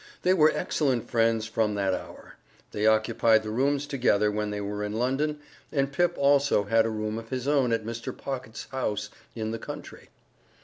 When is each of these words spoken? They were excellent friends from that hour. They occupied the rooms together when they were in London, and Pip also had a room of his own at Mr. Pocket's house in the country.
They 0.23 0.33
were 0.33 0.49
excellent 0.51 1.07
friends 1.11 1.45
from 1.45 1.75
that 1.75 1.93
hour. 1.93 2.33
They 2.71 2.87
occupied 2.87 3.43
the 3.43 3.51
rooms 3.51 3.85
together 3.85 4.31
when 4.31 4.49
they 4.49 4.59
were 4.59 4.83
in 4.83 4.93
London, 4.93 5.39
and 5.71 5.93
Pip 5.93 6.15
also 6.17 6.63
had 6.63 6.87
a 6.87 6.89
room 6.89 7.19
of 7.19 7.29
his 7.29 7.47
own 7.47 7.71
at 7.71 7.85
Mr. 7.85 8.17
Pocket's 8.17 8.63
house 8.71 9.11
in 9.35 9.51
the 9.51 9.59
country. 9.59 10.09